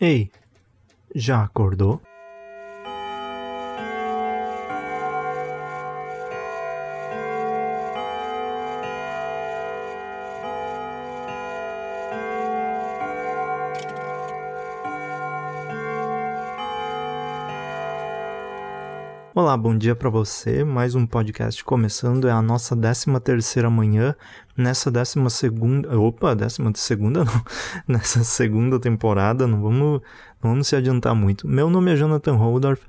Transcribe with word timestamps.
Ei, 0.00 0.30
já 1.14 1.42
acordou? 1.42 2.00
Olá, 19.40 19.56
bom 19.56 19.74
dia 19.74 19.96
para 19.96 20.10
você. 20.10 20.62
Mais 20.64 20.94
um 20.94 21.06
podcast 21.06 21.64
começando. 21.64 22.28
É 22.28 22.30
a 22.30 22.42
nossa 22.42 22.76
13 22.76 23.06
terceira 23.24 23.70
manhã 23.70 24.14
nessa 24.54 24.90
12 24.90 25.14
segunda, 25.30 25.98
opa, 25.98 26.34
12 26.34 26.58
segunda 26.74 27.24
não. 27.24 27.44
Nessa 27.88 28.22
segunda 28.22 28.78
temporada, 28.78 29.46
não 29.46 29.62
vamos, 29.62 30.02
não 30.42 30.50
vamos 30.50 30.68
se 30.68 30.76
adiantar 30.76 31.14
muito. 31.14 31.48
Meu 31.48 31.70
nome 31.70 31.90
é 31.90 31.96
Jonathan 31.96 32.34
Holdorf. 32.34 32.82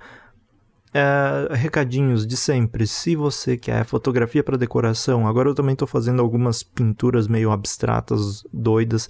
É, 0.94 1.48
recadinhos 1.52 2.28
de 2.28 2.36
sempre. 2.36 2.86
Se 2.86 3.16
você 3.16 3.56
quer 3.56 3.86
fotografia 3.86 4.44
para 4.44 4.58
decoração, 4.58 5.26
agora 5.26 5.48
eu 5.48 5.56
também 5.56 5.72
estou 5.72 5.88
fazendo 5.88 6.22
algumas 6.22 6.64
pinturas 6.64 7.30
meio 7.30 7.50
abstratas, 7.50 8.44
doidas, 8.52 9.06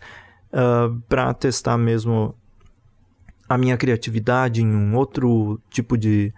uh, 0.54 0.94
é, 0.94 1.02
para 1.10 1.34
testar 1.34 1.76
mesmo 1.76 2.36
a 3.50 3.58
minha 3.58 3.76
criatividade 3.78 4.62
em 4.62 4.76
um 4.76 4.96
outro 4.96 5.60
tipo 5.72 5.98
de 5.98 6.32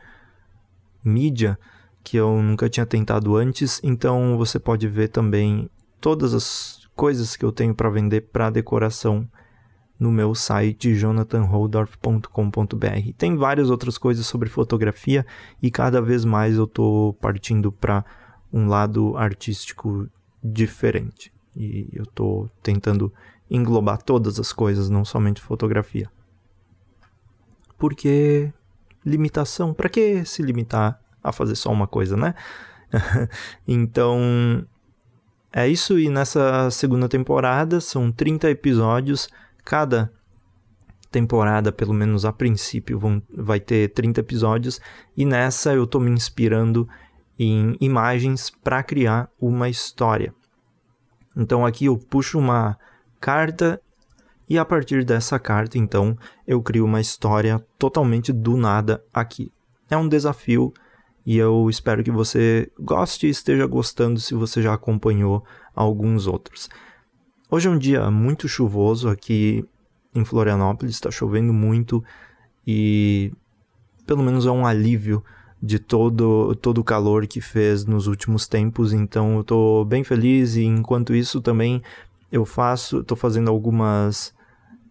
mídia 1.04 1.58
que 2.04 2.18
eu 2.18 2.42
nunca 2.42 2.70
tinha 2.70 2.86
tentado 2.86 3.36
antes, 3.36 3.80
então 3.84 4.38
você 4.38 4.60
pode 4.60 4.88
ver 4.88 5.08
também 5.08 5.70
todas 6.02 6.34
as 6.34 6.88
coisas 6.96 7.36
que 7.36 7.46
eu 7.46 7.52
tenho 7.52 7.74
para 7.74 7.90
vender 7.90 8.22
para 8.22 8.50
decoração 8.50 9.28
no 10.00 10.12
meu 10.12 10.36
site 10.36 10.94
jonathanholdorf.com.br. 10.96 13.14
Tem 13.18 13.38
várias 13.38 13.70
outras 13.70 13.98
coisas 13.98 14.26
sobre 14.26 14.50
fotografia 14.50 15.26
e 15.62 15.72
cada 15.72 16.02
vez 16.02 16.26
mais 16.26 16.58
eu 16.58 16.66
estou 16.66 17.14
partindo 17.14 17.72
para 17.72 18.04
um 18.52 18.68
lado 18.68 19.16
artístico 19.16 20.10
diferente. 20.44 21.32
E 21.56 21.88
eu 21.94 22.04
estou 22.04 22.50
tentando 22.62 23.14
englobar 23.50 24.02
todas 24.02 24.40
as 24.40 24.52
coisas, 24.52 24.90
não 24.90 25.06
somente 25.06 25.40
fotografia. 25.40 26.10
Porque 27.78 28.52
limitação, 29.06 29.74
para 29.74 29.90
que 29.90 30.24
se 30.26 30.42
limitar 30.42 31.00
a 31.24 31.32
fazer 31.32 31.56
só 31.56 31.72
uma 31.72 31.88
coisa, 31.88 32.18
né? 32.18 32.34
então, 33.68 34.66
é 35.52 35.68
isso. 35.68 36.00
E 36.00 36.10
nessa 36.10 36.70
segunda 36.72 37.08
temporada 37.08 37.80
são 37.80 38.12
30 38.12 38.50
episódios. 38.50 39.30
Cada 39.64 40.12
temporada, 41.12 41.72
pelo 41.72 41.94
menos 41.94 42.26
a 42.26 42.34
princípio, 42.34 42.98
vão, 42.98 43.22
vai 43.34 43.60
ter 43.60 43.90
30 43.90 44.20
episódios. 44.20 44.82
E 45.16 45.26
nessa 45.26 45.74
eu 45.74 45.84
estou 45.84 46.02
me 46.02 46.12
inspirando 46.12 46.88
em 47.38 47.78
imagens 47.80 48.50
para 48.50 48.84
criar 48.84 49.30
uma 49.40 49.70
história. 49.70 50.34
Então 51.36 51.66
aqui 51.66 51.86
eu 51.86 51.98
puxo 51.98 52.38
uma 52.38 52.78
carta 53.20 53.82
e 54.50 54.58
a 54.58 54.66
partir 54.66 55.04
dessa 55.06 55.40
carta, 55.40 55.78
então, 55.78 56.18
eu 56.46 56.62
crio 56.62 56.86
uma 56.86 57.00
história 57.00 57.64
totalmente 57.78 58.32
do 58.32 58.58
nada 58.58 59.04
aqui. 59.14 59.52
É 59.90 59.98
um 59.98 60.08
desafio 60.08 60.74
e 61.26 61.38
eu 61.38 61.70
espero 61.70 62.04
que 62.04 62.12
você 62.12 62.70
goste 62.80 63.28
e 63.28 63.30
esteja 63.30 63.66
gostando 63.66 64.20
se 64.20 64.34
você 64.34 64.62
já 64.62 64.74
acompanhou 64.74 65.46
alguns 65.74 66.28
outros. 66.28 66.70
Hoje 67.50 67.68
é 67.68 67.72
um 67.72 67.78
dia 67.78 68.10
muito 68.12 68.48
chuvoso 68.48 69.08
aqui 69.08 69.64
em 70.14 70.26
Florianópolis, 70.26 70.96
está 70.96 71.10
chovendo 71.10 71.54
muito 71.54 72.04
e 72.68 73.32
pelo 74.06 74.24
menos 74.24 74.46
é 74.46 74.52
um 74.52 74.66
alívio 74.66 75.24
de 75.62 75.80
todo, 75.80 76.54
todo 76.56 76.80
o 76.80 76.84
calor 76.84 77.26
que 77.26 77.40
fez 77.40 77.86
nos 77.86 78.08
últimos 78.08 78.48
tempos, 78.48 78.92
então 78.92 79.36
eu 79.36 79.42
estou 79.42 79.86
bem 79.86 80.04
feliz 80.04 80.56
e 80.56 80.64
enquanto 80.64 81.16
isso 81.16 81.40
também 81.40 81.82
eu 82.30 82.44
faço, 82.44 83.00
estou 83.00 83.16
fazendo 83.16 83.50
algumas 83.50 84.34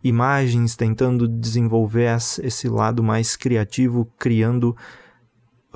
imagens, 0.03 0.77
tentando 0.77 1.29
desenvolver 1.29 2.17
esse 2.43 2.69
lado 2.69 3.03
mais 3.03 3.37
criativo, 3.37 4.11
criando 4.19 4.77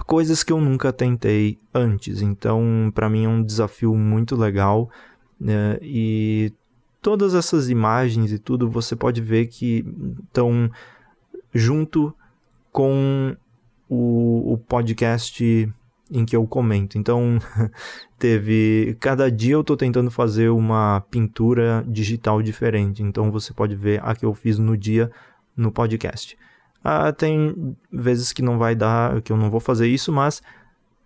coisas 0.05 0.43
que 0.43 0.53
eu 0.53 0.61
nunca 0.61 0.93
tentei 0.93 1.59
antes. 1.73 2.21
Então, 2.21 2.91
para 2.95 3.09
mim 3.09 3.25
é 3.25 3.29
um 3.29 3.43
desafio 3.43 3.95
muito 3.95 4.37
legal. 4.37 4.91
Né? 5.39 5.79
E 5.81 6.53
todas 7.01 7.35
essas 7.35 7.71
imagens 7.71 8.33
e 8.33 8.39
tudo 8.39 8.69
você 8.69 8.97
pode 8.97 9.21
ver 9.21 9.47
que 9.47 9.85
estão 10.27 10.71
junto 11.55 12.15
com 12.73 13.37
o, 13.89 14.53
o 14.53 14.59
podcast 14.59 15.73
em 16.11 16.25
que 16.25 16.37
eu 16.37 16.47
comento. 16.47 16.99
Então, 16.99 17.39
teve. 18.19 18.97
Cada 19.01 19.31
dia 19.31 19.55
eu 19.55 19.61
estou 19.61 19.77
tentando 19.77 20.11
fazer 20.11 20.49
uma 20.49 21.01
pintura 21.11 21.85
digital 21.87 22.43
diferente. 22.43 23.03
Então, 23.03 23.31
você 23.31 23.53
pode 23.53 23.75
ver 23.75 24.01
a 24.05 24.15
que 24.15 24.25
eu 24.25 24.35
fiz 24.35 24.59
no 24.59 24.77
dia 24.77 25.11
no 25.57 25.73
podcast. 25.73 26.37
Uh, 26.85 27.13
tem 27.13 27.77
vezes 27.91 28.33
que 28.33 28.43
não 28.43 28.59
vai 28.59 28.75
dar, 28.75 29.21
que 29.23 29.33
eu 29.33 29.37
não 29.37 29.51
vou 29.51 29.59
fazer 29.59 29.89
isso, 29.89 30.13
mas 30.13 30.39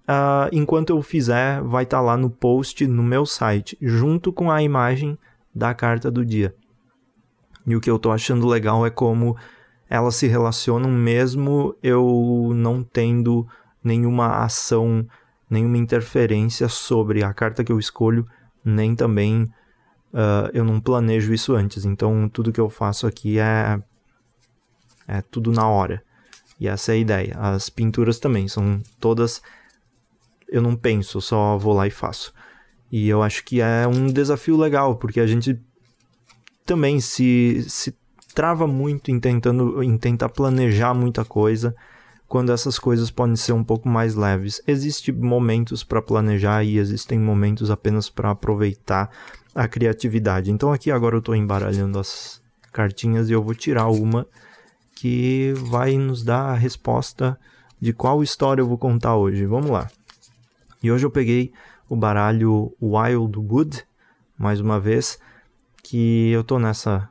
uh, 0.03 0.49
enquanto 0.53 0.91
eu 0.91 1.01
fizer, 1.01 1.63
vai 1.63 1.85
estar 1.85 1.99
tá 1.99 2.03
lá 2.03 2.17
no 2.17 2.29
post 2.29 2.87
no 2.87 3.03
meu 3.03 3.25
site, 3.25 3.79
junto 3.81 4.33
com 4.33 4.51
a 4.51 4.63
imagem 4.63 5.17
da 5.55 5.73
carta 5.73 6.11
do 6.11 6.25
dia. 6.25 6.55
E 7.67 7.75
o 7.75 7.81
que 7.81 7.89
eu 7.89 7.97
estou 7.97 8.13
achando 8.13 8.47
legal 8.47 8.85
é 8.85 8.91
como 8.91 9.37
elas 9.89 10.17
se 10.17 10.27
relacionam 10.27 10.91
mesmo 10.91 11.75
eu 11.83 12.53
não 12.55 12.83
tendo 12.83 13.47
nenhuma 13.83 14.45
ação, 14.45 15.07
nenhuma 15.49 15.79
interferência 15.79 16.69
sobre 16.69 17.23
a 17.23 17.33
carta 17.33 17.65
que 17.65 17.73
eu 17.73 17.79
escolho, 17.79 18.27
nem 18.65 18.95
também 18.95 19.43
uh, 20.13 20.51
eu 20.53 20.65
não 20.65 20.81
planejo 20.81 21.33
isso 21.33 21.55
antes. 21.55 21.85
Então 21.85 22.29
tudo 22.29 22.53
que 22.53 22.61
eu 22.61 22.71
faço 22.71 23.07
aqui 23.07 23.39
é 23.39 23.81
é 25.09 25.21
tudo 25.23 25.51
na 25.51 25.69
hora. 25.69 26.03
E 26.59 26.69
essa 26.69 26.93
é 26.93 26.95
a 26.95 26.99
ideia. 26.99 27.37
As 27.39 27.69
pinturas 27.69 28.21
também 28.21 28.47
são 28.47 28.81
todas. 29.01 29.43
Eu 30.49 30.63
não 30.63 30.77
penso, 30.77 31.21
só 31.21 31.59
vou 31.59 31.73
lá 31.73 31.87
e 31.87 31.91
faço. 31.91 32.33
E 32.93 33.09
eu 33.09 33.23
acho 33.23 33.45
que 33.45 33.61
é 33.61 33.87
um 33.87 34.07
desafio 34.07 34.57
legal, 34.57 34.97
porque 34.97 35.21
a 35.21 35.27
gente 35.27 35.61
também 36.65 37.01
se, 37.01 37.65
se 37.69 37.97
trava 38.35 38.67
muito 38.67 39.11
em, 39.11 39.19
tentando, 39.19 39.83
em 39.83 39.97
tentar 39.97 40.29
planejar 40.29 40.95
muita 40.95 41.25
coisa, 41.25 41.75
quando 42.31 42.53
essas 42.53 42.79
coisas 42.79 43.11
podem 43.11 43.35
ser 43.35 43.53
um 43.53 43.65
pouco 43.65 43.89
mais 43.89 44.15
leves. 44.15 44.63
Existem 44.65 45.13
momentos 45.13 45.83
para 45.83 46.01
planejar 46.01 46.63
e 46.63 46.79
existem 46.79 47.19
momentos 47.19 47.73
apenas 47.73 48.09
para 48.09 48.31
aproveitar 48.31 49.11
a 49.53 49.67
criatividade. 49.67 50.49
Então 50.49 50.73
aqui 50.73 50.93
agora 50.93 51.17
eu 51.17 51.19
estou 51.19 51.35
embaralhando 51.35 51.99
as 51.99 52.41
cartinhas 52.73 53.29
e 53.29 53.33
eu 53.33 53.43
vou 53.43 53.53
tirar 53.53 53.89
uma 53.89 54.29
que 54.95 55.53
vai 55.57 55.99
nos 55.99 56.23
dar 56.23 56.43
a 56.43 56.55
resposta 56.55 57.37
de 57.81 57.93
qual 57.93 58.23
história 58.23 58.63
eu 58.63 58.69
vou 58.69 58.79
contar 58.79 59.17
hoje. 59.17 59.45
Vamos 59.45 59.69
lá. 59.69 59.91
E 60.81 60.93
hoje 60.93 61.05
eu 61.05 61.11
peguei 61.11 61.53
o 61.89 61.97
baralho 61.97 62.73
Wildwood, 62.81 63.85
mais 64.39 64.61
uma 64.61 64.79
vez, 64.79 65.19
que 65.83 66.31
eu 66.31 66.45
tô 66.45 66.61
nessa 66.61 67.09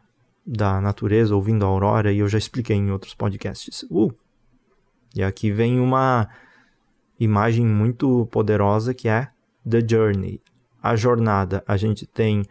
da 0.48 0.80
natureza, 0.80 1.36
ouvindo 1.36 1.66
a 1.66 1.68
aurora, 1.68 2.10
e 2.10 2.20
eu 2.20 2.30
já 2.30 2.38
expliquei 2.38 2.78
em 2.78 2.90
outros 2.90 3.14
podcasts. 3.14 3.86
Uh! 3.92 4.14
E 5.16 5.24
aqui 5.24 5.52
vem 5.52 5.80
uma 5.80 6.30
imagem 7.20 7.66
muito 7.66 8.28
poderosa 8.32 8.94
que 8.94 9.08
é 9.08 9.30
The 9.70 9.86
Journey, 9.88 10.42
a 10.82 10.96
jornada. 10.96 11.64
A 11.68 11.78
gente 11.78 12.06
tem 12.06 12.46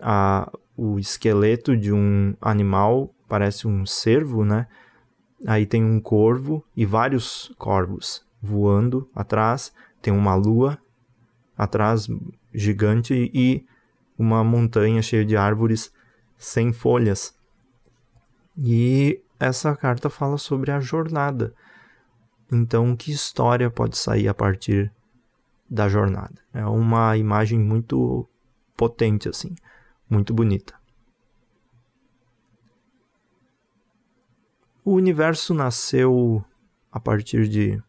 a, 0.00 0.50
o 0.76 0.98
esqueleto 0.98 1.76
de 1.76 1.92
um 1.92 2.34
animal 2.40 3.12
parece 3.28 3.68
um 3.68 3.84
cervo, 3.84 4.44
né? 4.44 4.66
Aí 5.46 5.66
tem 5.66 5.84
um 5.84 6.00
corvo 6.00 6.64
e 6.76 6.84
vários 6.86 7.52
corvos 7.58 8.24
voando 8.40 9.08
atrás. 9.14 9.72
Tem 10.00 10.12
uma 10.12 10.34
lua 10.34 10.78
atrás 11.56 12.08
gigante 12.52 13.30
e 13.34 13.64
uma 14.18 14.42
montanha 14.42 15.02
cheia 15.02 15.24
de 15.24 15.36
árvores 15.36 15.92
sem 16.36 16.72
folhas. 16.72 17.34
E 18.56 19.20
essa 19.38 19.76
carta 19.76 20.10
fala 20.10 20.38
sobre 20.38 20.72
a 20.72 20.80
jornada. 20.80 21.54
Então, 22.50 22.96
que 22.96 23.10
história 23.10 23.70
pode 23.70 23.98
sair 23.98 24.28
a 24.28 24.34
partir 24.34 24.92
da 25.68 25.88
jornada? 25.88 26.40
É 26.52 26.64
uma 26.64 27.16
imagem 27.16 27.58
muito 27.58 28.26
potente 28.76 29.28
assim, 29.28 29.54
muito 30.08 30.32
bonita. 30.32 30.74
O 34.82 34.92
universo 34.92 35.52
nasceu 35.52 36.42
a 36.90 36.98
partir 36.98 37.46
de 37.46 37.82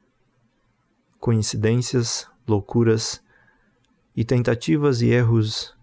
coincidências, 1.18 2.30
loucuras 2.46 3.24
e 4.14 4.26
tentativas 4.26 5.02
e 5.02 5.08
erros 5.08 5.78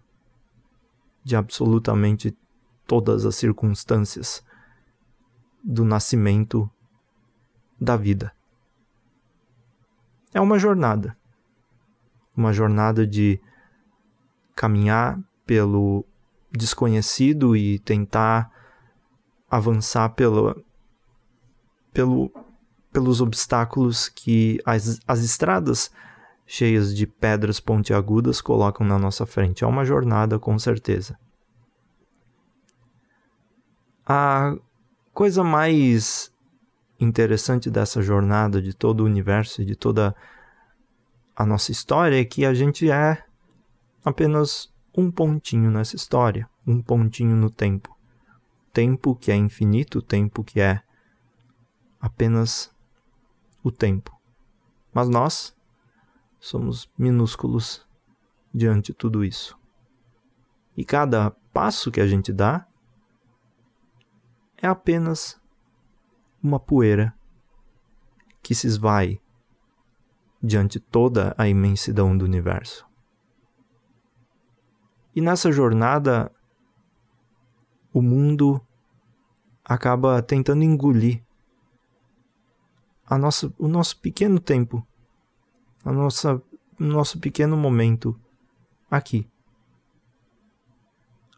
de 1.23 1.35
absolutamente 1.35 2.37
todas 2.85 3.25
as 3.25 3.35
circunstâncias, 3.35 4.43
do 5.63 5.83
nascimento 5.83 6.69
da 7.81 7.97
vida. 7.97 8.36
É 10.37 10.39
uma 10.39 10.59
jornada. 10.59 11.17
Uma 12.35 12.53
jornada 12.53 13.07
de 13.07 13.41
caminhar 14.55 15.19
pelo 15.47 16.05
desconhecido 16.51 17.55
e 17.55 17.79
tentar 17.79 18.51
avançar 19.49 20.09
pelo, 20.09 20.63
pelo, 21.91 22.31
pelos 22.93 23.19
obstáculos 23.19 24.09
que 24.09 24.61
as, 24.63 24.99
as 25.07 25.21
estradas 25.21 25.89
cheias 26.45 26.95
de 26.95 27.07
pedras 27.07 27.59
pontiagudas 27.59 28.39
colocam 28.39 28.85
na 28.85 28.99
nossa 28.99 29.25
frente. 29.25 29.63
É 29.63 29.67
uma 29.67 29.83
jornada, 29.83 30.37
com 30.37 30.59
certeza. 30.59 31.17
A 34.05 34.55
coisa 35.15 35.43
mais 35.43 36.31
interessante 36.99 37.69
dessa 37.69 38.01
jornada, 38.01 38.61
de 38.61 38.73
todo 38.73 39.01
o 39.01 39.05
universo 39.05 39.61
e 39.61 39.65
de 39.65 39.75
toda 39.75 40.15
a 41.35 41.45
nossa 41.45 41.71
história, 41.71 42.19
é 42.19 42.25
que 42.25 42.45
a 42.45 42.53
gente 42.53 42.89
é 42.89 43.23
apenas 44.03 44.73
um 44.95 45.11
pontinho 45.11 45.69
nessa 45.69 45.95
história, 45.95 46.49
um 46.65 46.81
pontinho 46.81 47.35
no 47.35 47.49
tempo. 47.49 47.95
Tempo 48.73 49.15
que 49.15 49.31
é 49.31 49.35
infinito, 49.35 50.01
tempo 50.01 50.43
que 50.43 50.59
é 50.59 50.81
apenas 51.99 52.71
o 53.63 53.71
tempo. 53.71 54.15
Mas 54.93 55.09
nós 55.09 55.55
somos 56.39 56.89
minúsculos 56.97 57.85
diante 58.53 58.91
de 58.91 58.97
tudo 58.97 59.23
isso. 59.23 59.57
E 60.75 60.83
cada 60.85 61.31
passo 61.53 61.91
que 61.91 62.01
a 62.01 62.07
gente 62.07 62.31
dá 62.31 62.67
é 64.57 64.67
apenas 64.67 65.39
uma 66.47 66.59
poeira 66.59 67.13
que 68.41 68.55
se 68.55 68.65
esvai 68.65 69.19
diante 70.41 70.79
toda 70.79 71.35
a 71.37 71.47
imensidão 71.47 72.17
do 72.17 72.23
universo. 72.25 72.87
E 75.15 75.21
nessa 75.21 75.51
jornada, 75.51 76.31
o 77.91 78.01
mundo 78.01 78.61
acaba 79.65 80.21
tentando 80.21 80.63
engolir 80.63 81.23
a 83.05 83.17
nossa, 83.17 83.51
o 83.57 83.67
nosso 83.67 83.99
pequeno 83.99 84.39
tempo, 84.39 84.85
a 85.83 85.91
nossa, 85.91 86.35
o 86.79 86.83
nosso 86.83 87.19
pequeno 87.19 87.57
momento 87.57 88.19
aqui. 88.91 89.27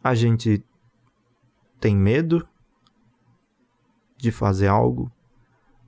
A 0.04 0.16
gente 0.16 0.66
tem 1.80 1.96
medo 1.96 2.49
de 4.20 4.32
fazer 4.32 4.68
algo, 4.68 5.10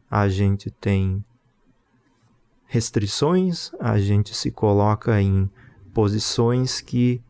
a 0.09 0.29
gente 0.29 0.71
tem 0.71 1.23
restrições, 2.65 3.71
a 3.77 3.99
gente 3.99 4.33
se 4.33 4.49
coloca 4.49 5.21
em 5.21 5.51
posições 5.93 6.79
que 6.79 7.21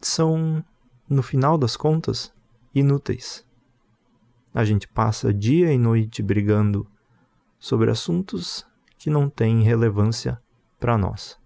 são, 0.00 0.64
no 1.08 1.22
final 1.22 1.58
das 1.58 1.76
contas, 1.76 2.32
inúteis. 2.72 3.44
A 4.54 4.64
gente 4.64 4.86
passa 4.86 5.34
dia 5.34 5.72
e 5.72 5.78
noite 5.78 6.22
brigando 6.22 6.86
sobre 7.58 7.90
assuntos 7.90 8.64
que 8.96 9.10
não 9.10 9.28
têm 9.28 9.62
relevância 9.62 10.40
para 10.78 10.96
nós. 10.96 11.36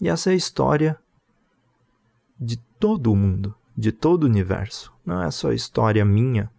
E 0.00 0.08
essa 0.08 0.30
é 0.30 0.32
a 0.32 0.36
história 0.36 0.98
de 2.38 2.56
todo 2.78 3.12
o 3.12 3.16
mundo, 3.16 3.54
de 3.76 3.92
todo 3.92 4.24
o 4.24 4.26
universo. 4.26 4.92
Não 5.04 5.22
é 5.22 5.30
só 5.30 5.52
história 5.52 6.04
minha, 6.04 6.50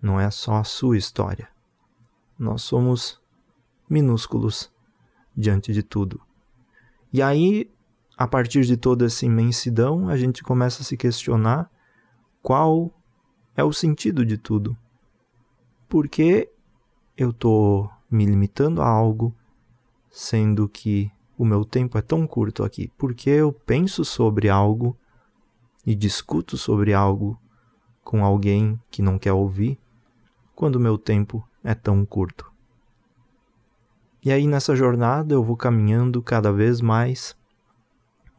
não 0.00 0.18
é 0.18 0.30
só 0.30 0.56
a 0.56 0.64
sua 0.64 0.96
história. 0.96 1.48
Nós 2.38 2.62
somos 2.62 3.20
minúsculos 3.88 4.72
diante 5.36 5.72
de 5.72 5.82
tudo. 5.82 6.20
E 7.12 7.22
aí 7.22 7.70
a 8.22 8.26
partir 8.28 8.64
de 8.64 8.76
toda 8.76 9.06
essa 9.06 9.26
imensidão, 9.26 10.08
a 10.08 10.16
gente 10.16 10.42
começa 10.42 10.82
a 10.82 10.84
se 10.84 10.96
questionar 10.96 11.70
qual 12.42 12.92
é 13.56 13.64
o 13.64 13.72
sentido 13.72 14.24
de 14.24 14.36
tudo. 14.36 14.76
Por 15.88 16.08
que 16.08 16.48
eu 17.16 17.30
estou 17.30 17.90
me 18.10 18.24
limitando 18.24 18.80
a 18.80 18.86
algo, 18.86 19.34
sendo 20.10 20.68
que 20.68 21.10
o 21.36 21.44
meu 21.44 21.64
tempo 21.64 21.98
é 21.98 22.02
tão 22.02 22.26
curto 22.26 22.62
aqui? 22.62 22.92
Por 22.96 23.14
que 23.14 23.30
eu 23.30 23.52
penso 23.52 24.04
sobre 24.04 24.48
algo 24.48 24.96
e 25.84 25.94
discuto 25.94 26.56
sobre 26.56 26.92
algo 26.92 27.40
com 28.02 28.24
alguém 28.24 28.80
que 28.90 29.02
não 29.02 29.18
quer 29.18 29.32
ouvir, 29.32 29.78
quando 30.54 30.80
meu 30.80 30.96
tempo 30.96 31.46
é 31.62 31.74
tão 31.74 32.04
curto? 32.04 32.50
E 34.24 34.30
aí 34.30 34.46
nessa 34.46 34.76
jornada 34.76 35.34
eu 35.34 35.42
vou 35.42 35.56
caminhando 35.56 36.22
cada 36.22 36.52
vez 36.52 36.80
mais 36.80 37.36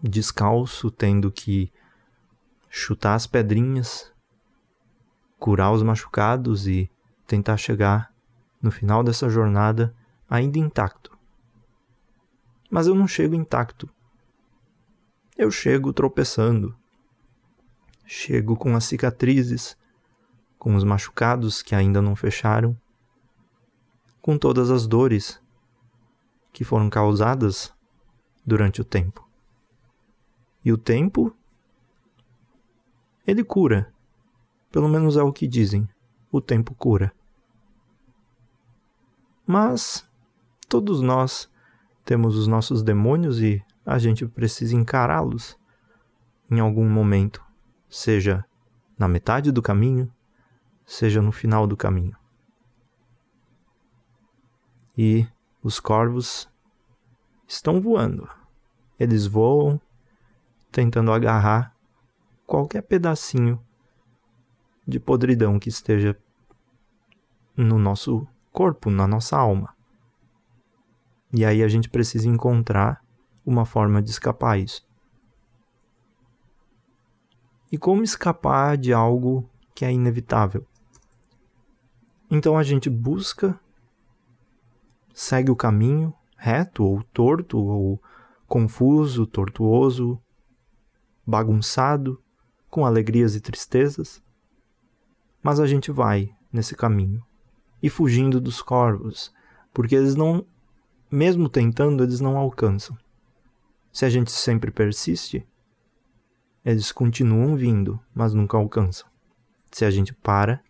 descalço, 0.01 0.89
tendo 0.89 1.31
que 1.31 1.71
chutar 2.69 3.15
as 3.15 3.27
pedrinhas, 3.27 4.11
curar 5.37 5.71
os 5.71 5.83
machucados 5.83 6.67
e 6.67 6.89
tentar 7.27 7.57
chegar 7.57 8.13
no 8.61 8.71
final 8.71 9.03
dessa 9.03 9.29
jornada 9.29 9.93
ainda 10.29 10.57
intacto. 10.57 11.17
Mas 12.69 12.87
eu 12.87 12.95
não 12.95 13.07
chego 13.07 13.35
intacto. 13.35 13.89
Eu 15.37 15.51
chego 15.51 15.91
tropeçando. 15.91 16.75
Chego 18.05 18.55
com 18.55 18.75
as 18.75 18.85
cicatrizes, 18.85 19.77
com 20.57 20.75
os 20.75 20.83
machucados 20.83 21.61
que 21.61 21.75
ainda 21.75 22.01
não 22.01 22.15
fecharam, 22.15 22.75
com 24.21 24.37
todas 24.37 24.71
as 24.71 24.87
dores 24.87 25.41
que 26.51 26.63
foram 26.63 26.89
causadas 26.89 27.73
durante 28.45 28.81
o 28.81 28.85
tempo. 28.85 29.27
E 30.63 30.71
o 30.71 30.77
tempo, 30.77 31.35
ele 33.27 33.43
cura. 33.43 33.91
Pelo 34.71 34.87
menos 34.87 35.17
é 35.17 35.23
o 35.23 35.33
que 35.33 35.47
dizem. 35.47 35.87
O 36.31 36.39
tempo 36.39 36.73
cura. 36.73 37.13
Mas 39.45 40.07
todos 40.69 41.01
nós 41.01 41.49
temos 42.05 42.37
os 42.37 42.47
nossos 42.47 42.81
demônios 42.81 43.41
e 43.41 43.61
a 43.85 43.97
gente 43.97 44.25
precisa 44.25 44.75
encará-los 44.75 45.57
em 46.49 46.59
algum 46.59 46.89
momento, 46.89 47.43
seja 47.93 48.43
na 48.97 49.07
metade 49.07 49.51
do 49.51 49.61
caminho, 49.61 50.11
seja 50.83 51.21
no 51.21 51.31
final 51.31 51.67
do 51.67 51.77
caminho. 51.77 52.17
E 54.97 55.27
os 55.61 55.79
corvos 55.79 56.49
estão 57.47 57.79
voando. 57.79 58.27
Eles 58.99 59.27
voam 59.27 59.79
tentando 60.71 61.11
agarrar 61.11 61.75
qualquer 62.47 62.81
pedacinho 62.81 63.63
de 64.87 64.99
podridão 64.99 65.59
que 65.59 65.69
esteja 65.69 66.17
no 67.55 67.77
nosso 67.77 68.27
corpo, 68.51 68.89
na 68.89 69.05
nossa 69.07 69.37
alma. 69.37 69.75
E 71.31 71.45
aí 71.45 71.61
a 71.61 71.67
gente 71.67 71.89
precisa 71.89 72.27
encontrar 72.27 73.03
uma 73.45 73.65
forma 73.65 74.01
de 74.01 74.09
escapar 74.09 74.57
isso. 74.57 74.83
E 77.73 77.77
como 77.79 78.03
escapar 78.03 78.77
de 78.77 78.93
algo 78.93 79.49
que 79.73 79.83
é 79.83 79.91
inevitável? 79.91 80.63
Então 82.29 82.55
a 82.55 82.61
gente 82.61 82.87
busca, 82.87 83.59
segue 85.11 85.49
o 85.49 85.55
caminho 85.55 86.13
reto 86.37 86.83
ou 86.83 87.01
torto 87.05 87.57
ou 87.57 87.99
confuso, 88.47 89.25
tortuoso, 89.25 90.21
bagunçado, 91.25 92.21
com 92.69 92.85
alegrias 92.85 93.35
e 93.35 93.41
tristezas. 93.41 94.21
Mas 95.41 95.59
a 95.59 95.65
gente 95.65 95.91
vai 95.91 96.31
nesse 96.51 96.75
caminho 96.75 97.25
e 97.81 97.89
fugindo 97.89 98.39
dos 98.39 98.61
corvos, 98.61 99.33
porque 99.73 99.95
eles 99.95 100.13
não, 100.13 100.45
mesmo 101.09 101.49
tentando, 101.49 102.03
eles 102.03 102.19
não 102.19 102.37
alcançam. 102.37 102.95
Se 103.91 104.05
a 104.05 104.11
gente 104.11 104.31
sempre 104.31 104.69
persiste, 104.69 105.43
eles 106.65 106.91
continuam 106.91 107.55
vindo, 107.55 107.99
mas 108.13 108.33
nunca 108.33 108.57
alcançam. 108.57 109.07
Se 109.71 109.83
a 109.85 109.91
gente 109.91 110.13
para, 110.13 110.61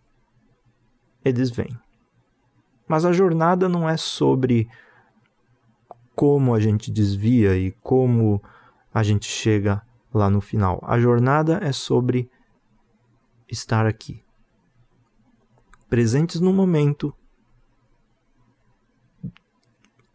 eles 1.24 1.50
vêm. 1.50 1.78
Mas 2.86 3.04
a 3.04 3.12
jornada 3.12 3.68
não 3.68 3.88
é 3.88 3.96
sobre 3.96 4.68
como 6.14 6.54
a 6.54 6.60
gente 6.60 6.90
desvia 6.90 7.56
e 7.56 7.72
como 7.72 8.42
a 8.92 9.02
gente 9.02 9.26
chega 9.26 9.82
lá 10.12 10.28
no 10.28 10.40
final. 10.40 10.80
A 10.82 10.98
jornada 10.98 11.58
é 11.62 11.72
sobre 11.72 12.30
estar 13.48 13.86
aqui, 13.86 14.22
presentes 15.88 16.40
no 16.40 16.52
momento, 16.52 17.14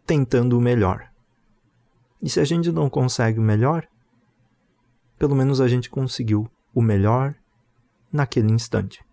tentando 0.06 0.58
o 0.58 0.62
melhor. 0.62 1.10
E 2.22 2.30
se 2.30 2.40
a 2.40 2.46
gente 2.46 2.72
não 2.72 2.90
consegue 2.90 3.40
o 3.40 3.44
melhor, 3.44 3.88
pelo 5.20 5.36
menos 5.36 5.60
a 5.60 5.68
gente 5.68 5.90
conseguiu 5.90 6.50
o 6.74 6.82
melhor 6.82 7.36
naquele 8.12 8.52
instante. 8.52 9.04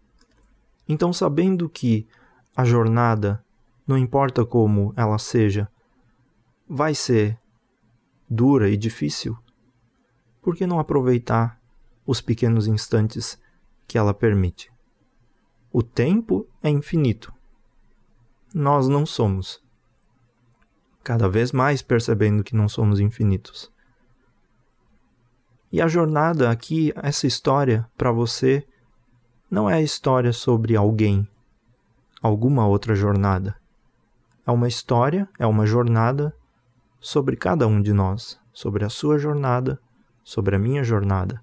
Então, 0.89 1.13
sabendo 1.13 1.69
que 1.69 2.07
a 2.57 2.65
jornada, 2.65 3.45
não 3.85 3.99
importa 3.99 4.47
como 4.47 4.95
ela 4.97 5.19
seja, 5.19 5.69
vai 6.69 6.95
ser 6.95 7.37
dura 8.31 8.71
e 8.71 8.77
difícil, 8.77 9.37
por 10.41 10.55
que 10.55 10.65
não 10.65 10.79
aproveitar 10.79 11.61
os 12.07 12.21
pequenos 12.21 12.69
instantes 12.69 13.37
que 13.87 13.99
ela 13.99 14.15
permite? 14.15 14.73
O 15.73 15.83
tempo 15.83 16.47
é 16.63 16.71
infinito. 16.71 17.35
Nós 18.55 18.89
não 18.89 19.05
somos. 19.05 19.61
Cada 21.03 21.29
vez 21.29 21.51
mais 21.51 21.83
percebendo 21.83 22.45
que 22.45 22.55
não 22.55 22.69
somos 22.69 23.01
infinitos. 23.01 23.75
E 25.77 25.81
a 25.83 25.87
jornada 25.87 26.51
aqui, 26.51 26.91
essa 26.97 27.27
história, 27.27 27.87
para 27.99 28.11
você, 28.11 28.67
não 29.51 29.69
é 29.69 29.75
a 29.75 29.83
história 29.83 30.33
sobre 30.33 30.75
alguém, 30.75 31.29
alguma 32.23 32.67
outra 32.67 32.95
jornada. 32.95 33.55
É 34.47 34.51
uma 34.51 34.69
história, 34.69 35.29
é 35.39 35.47
uma 35.47 35.67
jornada 35.67 36.35
sobre 36.99 37.37
cada 37.37 37.67
um 37.67 37.83
de 37.83 37.93
nós, 37.93 38.41
sobre 38.55 38.87
a 38.87 38.89
sua 38.89 39.19
jornada, 39.19 39.79
sobre 40.25 40.57
a 40.57 40.59
minha 40.59 40.83
jornada. 40.83 41.43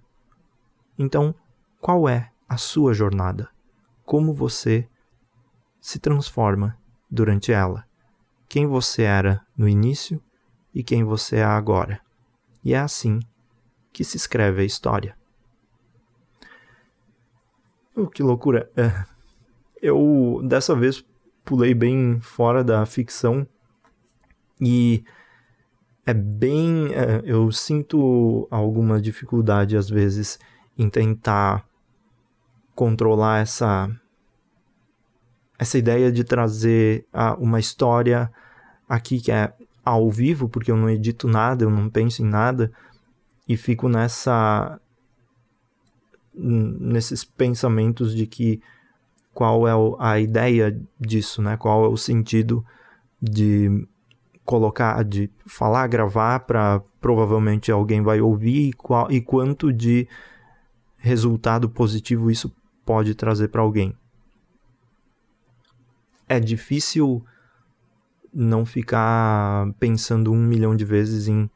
Então, 0.98 1.36
qual 1.80 2.10
é 2.10 2.32
a 2.50 2.58
sua 2.58 2.92
jornada? 2.92 3.48
Como 4.04 4.34
você 4.34 4.90
se 5.80 6.00
transforma 6.00 6.76
durante 7.08 7.52
ela? 7.52 7.86
Quem 8.50 8.66
você 8.66 9.04
era 9.04 9.46
no 9.56 9.70
início 9.70 10.20
e 10.74 10.82
quem 10.82 11.04
você 11.04 11.36
é 11.36 11.44
agora? 11.44 12.02
E 12.64 12.74
é 12.74 12.80
assim 12.80 13.20
que 13.94 14.04
se 14.04 14.18
escreve 14.18 14.64
a 14.64 14.66
história. 14.66 15.16
Oh, 17.96 18.08
que 18.08 18.24
loucura! 18.24 18.70
É, 18.76 19.06
eu 19.80 20.42
dessa 20.44 20.76
vez 20.76 21.06
pulei 21.46 21.76
bem 21.76 22.20
fora 22.20 22.64
da 22.64 22.84
ficção 22.88 23.48
e 24.60 25.04
é 26.06 26.14
bem. 26.14 26.92
É, 26.94 27.22
eu 27.24 27.52
sinto 27.52 28.48
alguma 28.50 29.00
dificuldade 29.00 29.78
às 29.78 29.88
vezes 29.88 30.40
em 30.76 30.90
tentar 30.90 31.64
controlar 32.74 33.42
essa 33.42 33.88
essa 35.60 35.78
ideia 35.78 36.12
de 36.12 36.24
trazer 36.24 37.06
a, 37.14 37.36
uma 37.36 37.60
história 37.60 38.32
aqui 38.90 39.22
que 39.22 39.32
é 39.32 39.54
ao 39.86 40.10
vivo, 40.10 40.50
porque 40.50 40.72
eu 40.72 40.78
não 40.78 40.90
edito 40.90 41.28
nada, 41.28 41.64
eu 41.64 41.70
não 41.70 41.90
penso 41.90 42.24
em 42.24 42.26
nada 42.26 42.72
e 43.48 43.58
fico 43.58 43.90
nessa 43.90 44.80
nesses 46.36 47.24
pensamentos 47.24 48.16
de 48.16 48.26
que 48.26 48.62
qual 49.34 49.68
é 49.68 49.74
a 50.00 50.20
ideia 50.20 50.80
disso, 51.00 51.42
né? 51.42 51.58
Qual 51.58 51.86
é 51.86 51.88
o 51.88 51.98
sentido 51.98 52.66
de 53.22 53.88
colocar, 54.46 55.04
de 55.04 55.30
falar, 55.46 55.88
gravar 55.88 56.42
para 56.42 56.82
provavelmente 57.00 57.72
alguém 57.72 58.02
vai 58.02 58.20
ouvir 58.20 58.70
e, 58.70 58.74
qual, 58.74 59.12
e 59.12 59.22
quanto 59.22 59.72
de 59.72 60.08
resultado 60.98 61.70
positivo 61.70 62.30
isso 62.30 62.54
pode 62.86 63.16
trazer 63.16 63.48
para 63.48 63.62
alguém. 63.62 63.96
É 66.28 66.40
difícil 66.40 67.24
não 68.34 68.66
ficar 68.66 69.72
pensando 69.80 70.32
um 70.32 70.46
milhão 70.46 70.76
de 70.76 70.84
vezes 70.84 71.28
em 71.28 71.50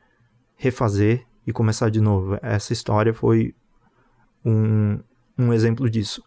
refazer 0.55 1.26
e 1.47 1.53
começar 1.53 1.89
de 1.89 2.01
novo. 2.01 2.37
Essa 2.41 2.73
história 2.73 3.13
foi 3.13 3.55
um, 4.43 4.99
um 5.37 5.53
exemplo 5.53 5.89
disso. 5.89 6.21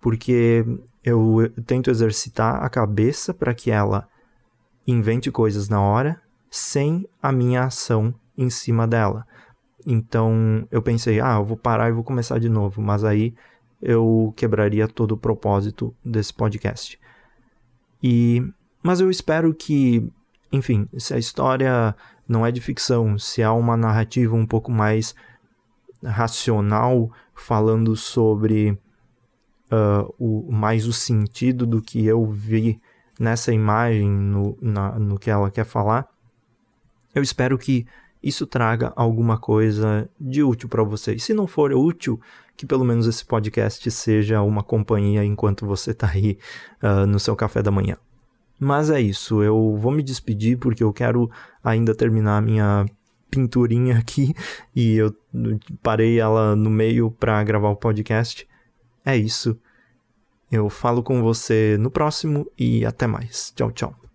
Porque 0.00 0.64
eu 1.04 1.52
tento 1.66 1.90
exercitar 1.90 2.64
a 2.64 2.68
cabeça 2.70 3.34
para 3.34 3.52
que 3.52 3.70
ela 3.70 4.08
invente 4.86 5.30
coisas 5.30 5.68
na 5.68 5.80
hora 5.80 6.20
sem 6.50 7.06
a 7.22 7.30
minha 7.30 7.64
ação 7.64 8.14
em 8.36 8.48
cima 8.48 8.88
dela. 8.88 9.26
Então 9.86 10.66
eu 10.70 10.80
pensei, 10.80 11.20
ah, 11.20 11.36
eu 11.36 11.44
vou 11.44 11.56
parar 11.56 11.90
e 11.90 11.92
vou 11.92 12.02
começar 12.02 12.38
de 12.38 12.48
novo, 12.48 12.80
mas 12.80 13.04
aí 13.04 13.34
eu 13.80 14.32
quebraria 14.36 14.88
todo 14.88 15.12
o 15.12 15.18
propósito 15.18 15.94
desse 16.04 16.32
podcast. 16.32 16.98
E 18.02 18.42
mas 18.82 19.00
eu 19.00 19.10
espero 19.10 19.54
que, 19.54 20.10
enfim, 20.50 20.88
se 20.98 21.14
a 21.14 21.18
história 21.18 21.94
não 22.28 22.46
é 22.46 22.52
de 22.52 22.60
ficção, 22.60 23.18
se 23.18 23.42
há 23.42 23.52
uma 23.52 23.76
narrativa 23.76 24.34
um 24.34 24.46
pouco 24.46 24.70
mais 24.70 25.14
racional 26.04 27.10
falando 27.34 27.94
sobre 27.96 28.70
uh, 29.70 30.14
o 30.18 30.50
mais 30.52 30.86
o 30.86 30.92
sentido 30.92 31.66
do 31.66 31.80
que 31.80 32.04
eu 32.04 32.26
vi 32.26 32.80
nessa 33.18 33.52
imagem 33.52 34.10
no, 34.10 34.58
na, 34.60 34.98
no 34.98 35.18
que 35.18 35.30
ela 35.30 35.50
quer 35.50 35.64
falar 35.64 36.08
eu 37.14 37.22
espero 37.22 37.58
que 37.58 37.86
isso 38.22 38.46
traga 38.46 38.92
alguma 38.94 39.36
coisa 39.36 40.08
de 40.18 40.42
útil 40.42 40.68
para 40.68 40.82
vocês. 40.82 41.24
Se 41.24 41.34
não 41.34 41.46
for 41.46 41.72
útil, 41.72 42.20
que 42.56 42.64
pelo 42.64 42.84
menos 42.84 43.06
esse 43.06 43.24
podcast 43.24 43.90
seja 43.90 44.40
uma 44.42 44.62
companhia 44.62 45.24
enquanto 45.24 45.66
você 45.66 45.90
está 45.90 46.08
aí 46.08 46.38
uh, 46.82 47.06
no 47.06 47.18
seu 47.18 47.34
café 47.34 47.62
da 47.62 47.70
manhã. 47.70 47.96
Mas 48.64 48.90
é 48.90 49.00
isso, 49.00 49.42
eu 49.42 49.76
vou 49.76 49.90
me 49.90 50.04
despedir 50.04 50.56
porque 50.56 50.84
eu 50.84 50.92
quero 50.92 51.28
ainda 51.64 51.92
terminar 51.96 52.40
minha 52.40 52.86
pinturinha 53.28 53.98
aqui 53.98 54.32
e 54.72 54.94
eu 54.94 55.12
parei 55.82 56.20
ela 56.20 56.54
no 56.54 56.70
meio 56.70 57.10
para 57.10 57.42
gravar 57.42 57.70
o 57.70 57.76
podcast. 57.76 58.46
É 59.04 59.16
isso. 59.16 59.58
Eu 60.48 60.70
falo 60.70 61.02
com 61.02 61.20
você 61.20 61.76
no 61.76 61.90
próximo 61.90 62.48
e 62.56 62.86
até 62.86 63.04
mais. 63.04 63.52
Tchau, 63.56 63.72
tchau. 63.72 64.11